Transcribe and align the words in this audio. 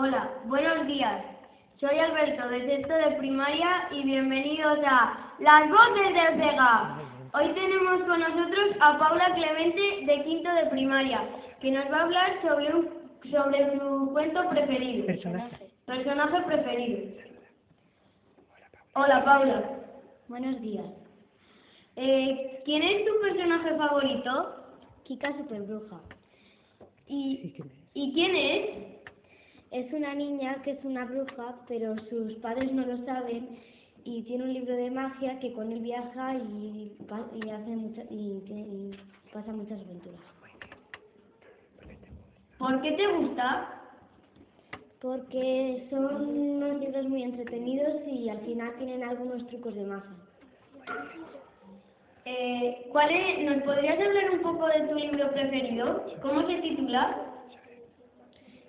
Hola, 0.00 0.30
buenos 0.44 0.86
días. 0.86 1.24
Soy 1.80 1.98
Alberto 1.98 2.48
de 2.50 2.66
sexto 2.66 2.94
de 2.94 3.16
primaria 3.16 3.88
y 3.90 4.04
bienvenidos 4.04 4.78
a 4.86 5.34
Las 5.40 5.68
Voces 5.68 6.14
de 6.14 6.20
Ortega. 6.20 6.98
Hoy 7.34 7.48
tenemos 7.52 8.04
con 8.04 8.20
nosotros 8.20 8.76
a 8.78 8.96
Paula 8.96 9.34
Clemente 9.34 10.04
de 10.06 10.22
quinto 10.22 10.54
de 10.54 10.66
primaria, 10.66 11.28
que 11.60 11.72
nos 11.72 11.90
va 11.90 11.96
a 11.96 12.02
hablar 12.02 12.40
sobre 12.42 12.76
un, 12.76 12.88
sobre 13.28 13.76
su 13.76 14.10
cuento 14.12 14.48
preferido. 14.50 15.06
Personaje. 15.06 15.66
Personaje 15.84 16.42
preferido. 16.42 16.98
Hola 18.94 19.24
Paula. 19.24 19.64
Buenos 20.28 20.60
días. 20.60 20.86
Eh, 21.96 22.62
¿Quién 22.64 22.84
es 22.84 23.04
tu 23.04 23.20
personaje 23.20 23.76
favorito? 23.76 24.64
Kika 25.02 25.36
Superbruja. 25.38 25.98
¿Y, 27.08 27.38
Sí, 27.42 27.52
¿quién 27.56 27.66
es? 27.66 27.74
¿y 27.94 28.12
quién 28.12 28.36
es? 28.36 28.97
Es 29.70 29.92
una 29.92 30.14
niña 30.14 30.62
que 30.62 30.72
es 30.72 30.84
una 30.84 31.04
bruja, 31.04 31.56
pero 31.68 31.94
sus 32.08 32.34
padres 32.36 32.72
no 32.72 32.86
lo 32.86 33.04
saben 33.04 33.58
y 34.04 34.22
tiene 34.22 34.44
un 34.44 34.54
libro 34.54 34.74
de 34.74 34.90
magia 34.90 35.38
que 35.40 35.52
con 35.52 35.70
él 35.70 35.80
viaja 35.80 36.34
y, 36.36 36.96
y 37.34 37.50
hace 37.50 37.70
mucha- 37.76 38.04
y, 38.10 38.40
tiene- 38.46 38.62
y 38.66 38.90
pasa 39.32 39.52
muchas 39.52 39.80
aventuras. 39.82 40.20
¿Por 42.58 42.80
qué 42.82 42.92
te 42.92 43.06
gusta? 43.18 43.74
Porque 45.00 45.86
son 45.90 46.26
unos 46.28 46.80
libros 46.80 47.06
muy 47.08 47.22
entretenidos 47.22 47.94
y 48.06 48.28
al 48.30 48.40
final 48.40 48.74
tienen 48.78 49.04
algunos 49.04 49.46
trucos 49.48 49.74
de 49.74 49.84
magia. 49.84 50.16
Eh, 52.24 52.88
¿cuál 52.90 53.10
es, 53.10 53.44
¿Nos 53.44 53.62
podrías 53.62 53.98
hablar 53.98 54.30
un 54.32 54.40
poco 54.40 54.66
de 54.66 54.80
tu 54.88 54.94
libro 54.96 55.30
preferido? 55.30 56.04
¿Cómo 56.20 56.46
se 56.46 56.56
titula? 56.56 57.24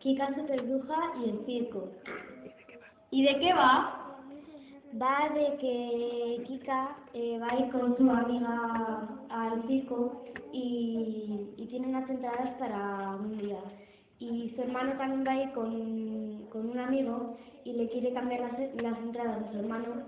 Kika 0.00 0.34
Superbruja 0.34 1.12
y 1.20 1.30
el 1.30 1.46
circo. 1.46 1.88
¿Y 3.10 3.24
de 3.24 3.38
qué 3.40 3.52
va? 3.52 4.16
Va 5.00 5.28
de 5.34 5.56
que 5.58 6.44
Kika 6.46 6.96
eh, 7.14 7.38
va 7.40 7.48
a 7.50 7.58
ir 7.58 7.70
con 7.70 7.96
su 7.96 8.10
amiga 8.10 9.08
al 9.28 9.66
circo 9.66 10.24
y, 10.52 11.50
y 11.56 11.66
tiene 11.66 11.88
unas 11.88 12.08
entradas 12.08 12.54
para 12.58 13.16
un 13.16 13.38
día. 13.38 13.58
Y 14.18 14.52
su 14.54 14.62
hermano 14.62 14.92
también 14.98 15.26
va 15.26 15.32
a 15.32 15.42
ir 15.44 15.52
con, 15.52 16.46
con 16.50 16.70
un 16.70 16.78
amigo 16.78 17.36
y 17.64 17.72
le 17.72 17.88
quiere 17.88 18.12
cambiar 18.12 18.40
las, 18.40 18.74
las 18.82 18.98
entradas 18.98 19.42
a 19.42 19.52
su 19.52 19.58
hermano 19.58 20.02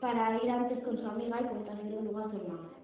para 0.00 0.36
ir 0.42 0.50
antes 0.50 0.84
con 0.84 0.96
su 0.98 1.06
amiga 1.06 1.40
y 1.40 1.44
contarle 1.44 1.96
un 1.96 2.04
lugar 2.04 2.26
a 2.26 2.30
su 2.30 2.36
hermano. 2.36 2.76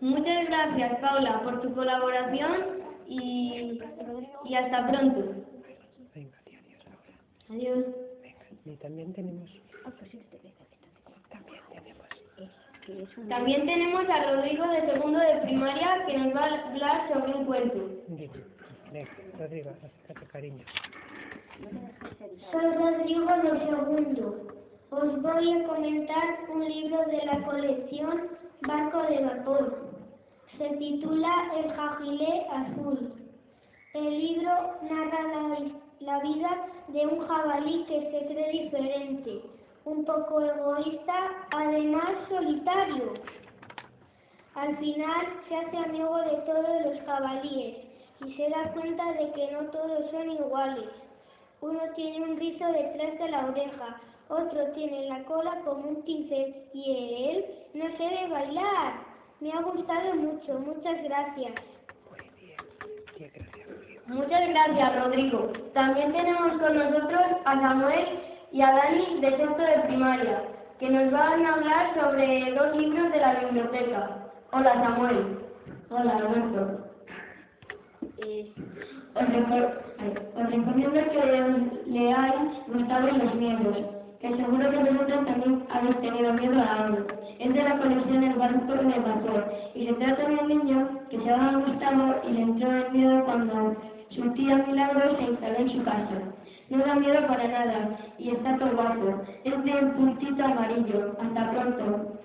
Muchas 0.00 0.46
gracias, 0.46 1.00
Paula, 1.00 1.42
por 1.42 1.60
tu 1.60 1.74
colaboración 1.74 2.81
y 4.52 4.54
hasta 4.54 4.86
pronto. 4.86 5.20
Venga, 6.14 6.38
tía, 6.44 6.58
adiós 6.60 6.84
ahora. 6.86 7.14
Adiós. 7.48 7.86
Y 8.66 8.76
también 8.76 9.14
tenemos... 9.14 9.50
Ah, 9.86 9.92
También 9.98 10.26
tenemos... 10.28 10.62
También 13.30 13.64
tenemos 13.64 14.10
a 14.10 14.30
Rodrigo 14.30 14.68
de 14.68 14.92
segundo 14.92 15.18
de 15.20 15.36
primaria 15.42 16.04
que 16.04 16.18
nos 16.18 16.36
va 16.36 16.44
a 16.44 16.68
hablar 16.68 17.08
sobre 17.10 17.34
un 17.34 17.44
cuento. 17.46 17.78
Venga, 18.08 19.10
Rodrigo, 19.38 19.70
acércate, 19.70 20.26
cariño. 20.26 20.64
Soy 22.50 22.74
Rodrigo 22.74 23.32
de 23.42 23.58
segundo. 23.64 24.48
Os 24.90 25.22
voy 25.22 25.52
a 25.52 25.66
comentar 25.66 26.50
un 26.50 26.68
libro 26.68 26.98
de 27.06 27.24
la 27.24 27.42
colección 27.42 28.28
Barco 28.68 29.02
de 29.04 29.24
Vapor. 29.24 29.92
Se 30.58 30.68
titula 30.76 31.32
El 31.56 31.72
Jagilé 31.72 32.46
Azul. 32.50 33.21
El 33.94 34.08
libro 34.08 34.50
narra 34.80 35.22
la, 35.22 35.58
la 36.00 36.18
vida 36.20 36.66
de 36.88 37.06
un 37.06 37.28
jabalí 37.28 37.84
que 37.84 38.00
se 38.10 38.26
cree 38.26 38.62
diferente, 38.64 39.42
un 39.84 40.06
poco 40.06 40.40
egoísta, 40.40 41.46
además 41.50 42.10
solitario. 42.26 43.12
Al 44.54 44.78
final 44.78 45.26
se 45.46 45.56
hace 45.56 45.76
amigo 45.76 46.16
de 46.22 46.36
todos 46.46 46.86
los 46.86 47.04
jabalíes 47.04 47.84
y 48.24 48.34
se 48.34 48.48
da 48.48 48.72
cuenta 48.72 49.12
de 49.12 49.30
que 49.32 49.52
no 49.52 49.66
todos 49.66 50.10
son 50.10 50.30
iguales. 50.30 50.88
Uno 51.60 51.80
tiene 51.94 52.22
un 52.22 52.38
rizo 52.38 52.64
detrás 52.68 53.18
de 53.18 53.28
la 53.28 53.44
oreja, 53.44 54.00
otro 54.30 54.72
tiene 54.72 55.06
la 55.08 55.22
cola 55.24 55.60
como 55.66 55.90
un 55.90 56.02
pincel 56.02 56.54
y 56.72 57.28
él 57.28 57.44
no 57.74 57.84
sabe 57.98 58.26
bailar. 58.30 59.04
Me 59.40 59.52
ha 59.52 59.60
gustado 59.60 60.14
mucho, 60.14 60.58
muchas 60.60 61.02
gracias. 61.04 61.52
Muchas 64.12 64.48
gracias, 64.48 65.02
Rodrigo. 65.04 65.48
También 65.74 66.12
tenemos 66.12 66.52
con 66.60 66.76
nosotros 66.76 67.22
a 67.44 67.60
Samuel 67.60 68.04
y 68.52 68.60
a 68.60 68.70
Dani 68.70 69.20
de 69.20 69.36
sexto 69.36 69.62
de 69.62 69.78
primaria, 69.86 70.42
que 70.78 70.90
nos 70.90 71.10
van 71.12 71.46
a 71.46 71.54
hablar 71.54 71.94
sobre 71.94 72.52
dos 72.54 72.76
libros 72.76 73.10
de 73.12 73.18
la 73.20 73.34
biblioteca. 73.40 74.10
Hola, 74.52 74.74
Samuel. 74.74 75.38
Hola, 79.14 79.28
reco- 79.32 79.72
ay, 79.98 80.14
os 80.36 80.50
recomiendo 80.50 81.00
que 81.10 81.90
leáis 81.90 82.50
Gustavo 82.68 83.08
y 83.08 83.18
los 83.18 83.34
miedos, 83.34 83.78
que 84.20 84.36
seguro 84.36 84.70
que 84.70 84.76
vosotros 84.78 85.24
también 85.26 85.66
habéis 85.70 86.00
tenido 86.00 86.32
miedo 86.34 86.60
a 86.60 86.84
algo. 86.84 86.98
Es 87.38 87.52
de 87.54 87.62
la 87.62 87.78
colección 87.78 88.24
El 88.24 88.34
Barco 88.38 88.72
de 88.74 88.98
Vapor 89.00 89.52
y 89.74 89.86
se 89.86 89.92
trata 89.94 90.22
de 90.28 90.34
un 90.36 90.48
niño 90.48 90.88
que 91.10 91.18
se 91.18 91.24
llama 91.24 91.62
Gustavo 91.66 92.14
y 92.28 92.32
le 92.32 92.42
entró 92.42 92.70
el 92.70 92.92
miedo 92.92 93.24
cuando 93.24 93.76
su 94.14 94.30
tía 94.32 94.56
Milagro 94.56 95.16
se 95.16 95.22
instaló 95.22 95.58
en 95.58 95.70
su 95.70 95.84
casa. 95.84 96.20
No 96.70 96.78
da 96.78 96.94
miedo 96.96 97.26
para 97.26 97.48
nada 97.48 97.98
y 98.18 98.30
está 98.30 98.56
todo 98.58 98.74
guapo. 98.74 99.22
Es 99.44 99.64
de 99.64 99.72
puntito 99.96 100.44
amarillo. 100.44 101.16
Hasta 101.20 101.50
pronto. 101.50 102.18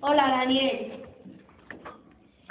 Hola, 0.00 0.28
Daniel. 0.28 0.92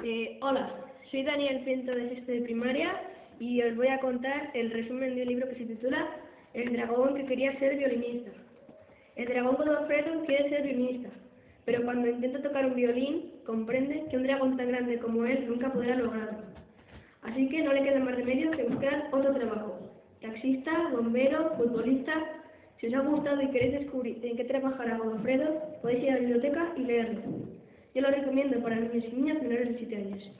Eh, 0.03 0.39
hola, 0.41 0.73
soy 1.11 1.23
Daniel 1.23 1.63
Pinto 1.63 1.93
de 1.93 2.09
sexto 2.09 2.31
de 2.31 2.41
primaria 2.41 3.01
y 3.39 3.61
os 3.61 3.75
voy 3.75 3.87
a 3.87 3.99
contar 3.99 4.49
el 4.53 4.71
resumen 4.71 5.15
de 5.15 5.21
un 5.23 5.27
libro 5.27 5.49
que 5.49 5.55
se 5.55 5.65
titula 5.65 6.07
El 6.53 6.73
dragón 6.73 7.15
que 7.15 7.25
quería 7.25 7.57
ser 7.59 7.77
violinista. 7.77 8.31
El 9.15 9.27
dragón 9.27 9.57
Godofredo 9.57 10.25
quiere 10.25 10.49
ser 10.49 10.63
violinista, 10.63 11.09
pero 11.65 11.83
cuando 11.83 12.07
intenta 12.07 12.41
tocar 12.41 12.65
un 12.65 12.75
violín 12.75 13.31
comprende 13.45 14.05
que 14.09 14.17
un 14.17 14.23
dragón 14.23 14.57
tan 14.57 14.69
grande 14.69 14.97
como 14.99 15.25
él 15.25 15.45
nunca 15.47 15.71
podrá 15.71 15.95
lograrlo. 15.95 16.40
Así 17.21 17.47
que 17.49 17.63
no 17.63 17.73
le 17.73 17.83
queda 17.83 17.99
más 17.99 18.15
remedio 18.15 18.51
que 18.51 18.63
buscar 18.63 19.09
otro 19.11 19.33
trabajo. 19.33 19.79
Taxista, 20.21 20.89
bombero, 20.91 21.55
futbolista. 21.55 22.13
Si 22.79 22.87
os 22.87 22.93
ha 22.95 22.99
gustado 23.01 23.41
y 23.41 23.49
queréis 23.49 23.79
descubrir 23.79 24.25
en 24.25 24.37
qué 24.37 24.43
trabajará 24.45 24.97
Godofredo, 24.97 25.61
podéis 25.81 26.03
ir 26.03 26.09
a 26.09 26.13
la 26.13 26.19
biblioteca 26.19 26.73
y 26.75 26.81
leerlo. 26.81 27.21
Yo 27.93 28.01
lo 28.01 28.09
recomiendo 28.09 28.61
para 28.63 28.75
niños 28.75 29.05
y 29.05 29.15
niñas 29.15 29.41
menores 29.41 29.69
de 29.69 29.77
7 29.77 29.95
años. 29.95 30.31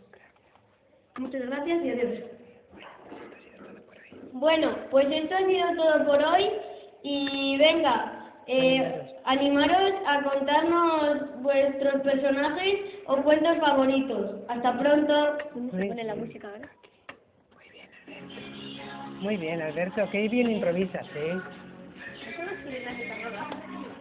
Muchas 1.17 1.45
gracias 1.45 1.85
y 1.85 1.89
adiós. 1.89 2.19
Bueno, 4.33 4.75
pues 4.89 5.07
esto 5.11 5.35
ha 5.35 5.45
sido 5.45 5.75
todo 5.75 6.05
por 6.05 6.23
hoy 6.23 6.49
y 7.03 7.57
venga, 7.57 8.33
eh, 8.47 9.00
animaros 9.31 9.93
a 10.05 10.23
contarnos 10.23 11.41
vuestros 11.41 12.01
personajes 12.01 12.79
o 13.05 13.15
cuentos 13.17 13.57
favoritos. 13.59 14.35
Hasta 14.49 14.77
pronto. 14.77 15.37
Muy 15.55 15.87
Pone 15.87 16.03
la 16.03 16.15
música 16.15 16.47
ahora. 16.49 16.69
Muy 19.21 19.37
bien, 19.37 19.61
Alberto, 19.61 20.09
qué 20.11 20.27
bien 20.27 20.51
improvisas, 20.51 21.05
¿eh? 21.15 21.39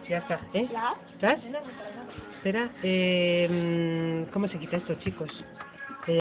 Ya 0.09 0.17
está, 0.17 0.39
¿eh? 0.53 0.67
¿Estás? 1.13 1.39
Espera, 2.37 2.69
eh, 2.83 4.25
¿cómo 4.33 4.47
se 4.47 4.57
quita 4.57 4.77
esto, 4.77 4.95
chicos? 4.95 5.29